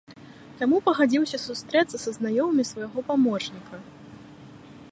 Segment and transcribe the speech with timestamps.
[0.59, 3.75] Таму пагадзіўся сустрэцца са знаёмымі свайго памочніка.